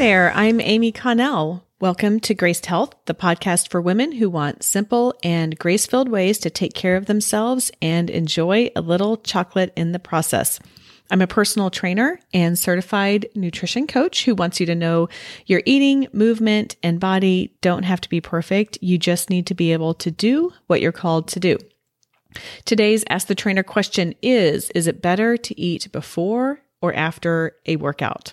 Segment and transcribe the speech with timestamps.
[0.00, 1.62] there, I'm Amy Connell.
[1.78, 6.38] Welcome to Graced Health, the podcast for women who want simple and grace filled ways
[6.38, 10.58] to take care of themselves and enjoy a little chocolate in the process.
[11.10, 15.10] I'm a personal trainer and certified nutrition coach who wants you to know
[15.44, 18.78] your eating, movement, and body don't have to be perfect.
[18.80, 21.58] You just need to be able to do what you're called to do.
[22.64, 27.76] Today's Ask the Trainer question is Is it better to eat before or after a
[27.76, 28.32] workout?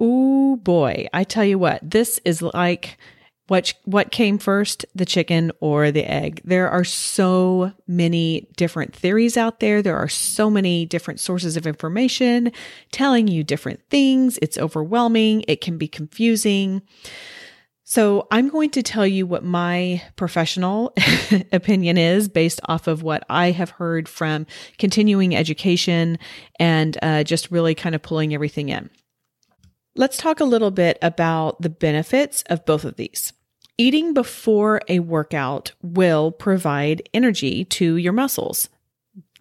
[0.00, 2.98] Oh boy, I tell you what, this is like
[3.48, 6.40] what what came first, the chicken or the egg.
[6.44, 9.82] There are so many different theories out there.
[9.82, 12.52] There are so many different sources of information
[12.92, 14.38] telling you different things.
[14.42, 16.82] It's overwhelming, it can be confusing.
[17.88, 20.92] So, I'm going to tell you what my professional
[21.52, 26.18] opinion is based off of what I have heard from continuing education
[26.58, 28.90] and uh, just really kind of pulling everything in.
[29.98, 33.32] Let's talk a little bit about the benefits of both of these.
[33.78, 38.68] Eating before a workout will provide energy to your muscles.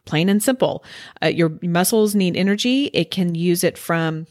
[0.06, 0.84] Plain and simple.
[1.22, 2.86] Uh, your muscles need energy.
[2.94, 4.28] It can use it from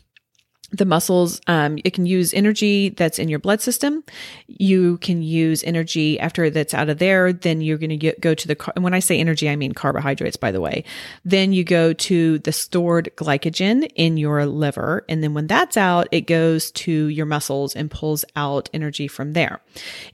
[0.77, 4.03] the muscles um, it can use energy that's in your blood system.
[4.47, 8.48] You can use energy after that's out of there then you're going to go to
[8.48, 10.84] the car- and when i say energy i mean carbohydrates by the way.
[11.25, 16.08] Then you go to the stored glycogen in your liver and then when that's out
[16.11, 19.61] it goes to your muscles and pulls out energy from there.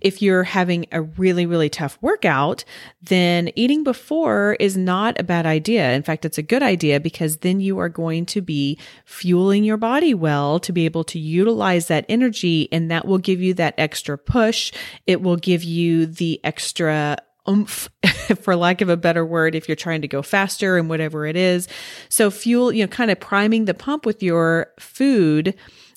[0.00, 2.64] If you're having a really really tough workout
[3.02, 5.92] then eating before is not a bad idea.
[5.92, 9.76] In fact it's a good idea because then you are going to be fueling your
[9.76, 12.68] body well well to be able to utilize that energy.
[12.72, 14.72] And that will give you that extra push.
[15.06, 17.88] It will give you the extra oomph,
[18.40, 21.36] for lack of a better word, if you're trying to go faster and whatever it
[21.36, 21.68] is.
[22.08, 25.54] So fuel, you know, kind of priming the pump with your food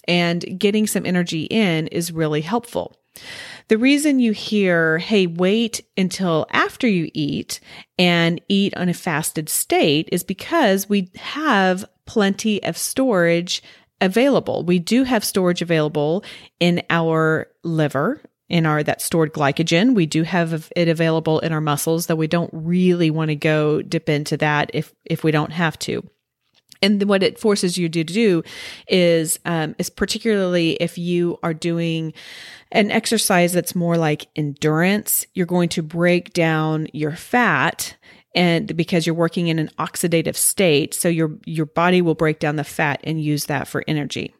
[0.08, 2.96] and getting some energy in is really helpful.
[3.70, 7.60] The reason you hear, hey, wait until after you eat
[7.98, 13.62] and eat on a fasted state is because we have plenty of storage
[14.04, 14.64] available.
[14.64, 16.24] We do have storage available
[16.60, 19.96] in our liver, in our that stored glycogen.
[19.96, 23.82] We do have it available in our muscles, though we don't really want to go
[23.82, 26.04] dip into that if if we don't have to.
[26.82, 28.44] And what it forces you to do
[28.90, 32.12] is, um, is particularly if you are doing
[32.74, 37.96] an exercise that's more like endurance, you're going to break down your fat
[38.36, 42.56] and because you're working in an oxidative state so your your body will break down
[42.56, 44.34] the fat and use that for energy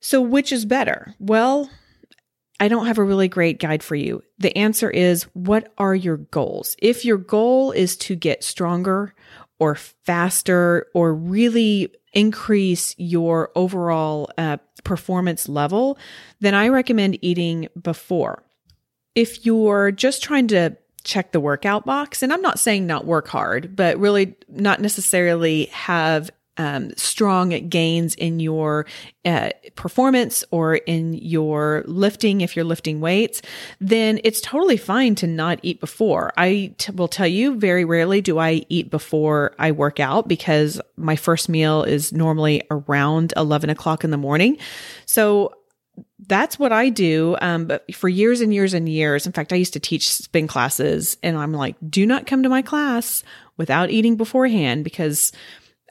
[0.00, 1.70] so which is better well
[2.58, 4.22] I don't have a really great guide for you.
[4.38, 6.76] The answer is what are your goals?
[6.80, 9.14] If your goal is to get stronger
[9.58, 15.98] or faster or really increase your overall uh, performance level,
[16.40, 18.42] then I recommend eating before.
[19.14, 22.22] If you're just trying to check the workout box.
[22.22, 28.14] And I'm not saying not work hard, but really not necessarily have um, strong gains
[28.14, 28.86] in your
[29.24, 33.42] uh, performance or in your lifting if you're lifting weights,
[33.80, 36.32] then it's totally fine to not eat before.
[36.36, 40.80] I t- will tell you very rarely do I eat before I work out because
[40.96, 44.56] my first meal is normally around 11 o'clock in the morning.
[45.04, 45.52] So
[46.26, 47.36] that's what I do.
[47.40, 50.46] Um, but for years and years and years, in fact, I used to teach spin
[50.46, 53.22] classes and I'm like, do not come to my class
[53.56, 55.32] without eating beforehand because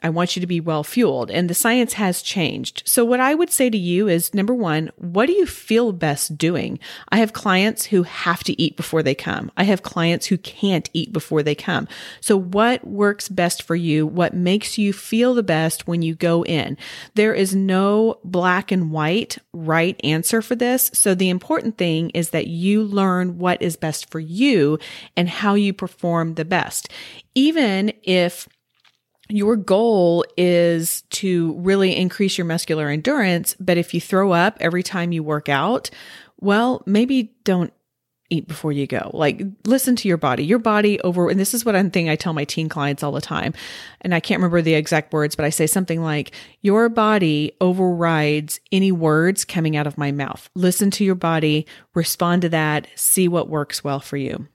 [0.02, 1.30] I want you to be well fueled.
[1.30, 2.82] And the science has changed.
[2.84, 6.36] So what I would say to you is number one, what do you feel best
[6.36, 6.78] doing?
[7.08, 9.50] I have clients who have to eat before they come.
[9.56, 11.88] I have clients who can't eat before they come.
[12.20, 14.06] So what works best for you?
[14.06, 16.76] What makes you feel the best when you go in?
[17.14, 20.90] There is no black and white right answer for this.
[20.92, 24.78] So the important thing is that you learn what is best for you
[25.16, 26.90] and how you perform the best.
[27.34, 28.48] Even if
[29.28, 33.56] your goal is to really increase your muscular endurance.
[33.58, 35.90] But if you throw up every time you work out,
[36.40, 37.72] well, maybe don't
[38.30, 39.10] eat before you go.
[39.14, 40.44] Like listen to your body.
[40.44, 43.12] Your body over and this is what I'm thing I tell my teen clients all
[43.12, 43.54] the time.
[44.00, 48.60] And I can't remember the exact words, but I say something like your body overrides
[48.72, 50.50] any words coming out of my mouth.
[50.54, 54.48] Listen to your body, respond to that, see what works well for you.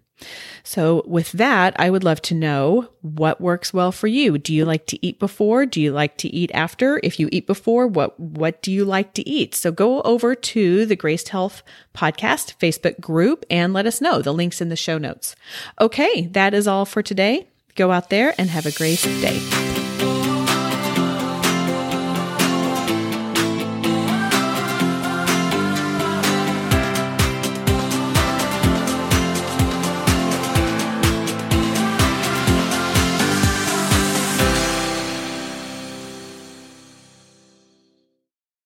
[0.63, 4.38] So, with that, I would love to know what works well for you.
[4.38, 5.65] Do you like to eat before?
[5.65, 7.00] Do you like to eat after?
[7.03, 9.56] If you eat before, what what do you like to eat?
[9.56, 11.63] So, go over to the Graced Health
[11.95, 14.21] Podcast Facebook group and let us know.
[14.21, 15.35] The links in the show notes.
[15.79, 17.47] Okay, that is all for today.
[17.75, 19.70] Go out there and have a great day.